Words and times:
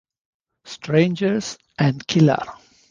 Strangers 0.65 1.59
and 1.77 2.07
Killer. 2.07 2.41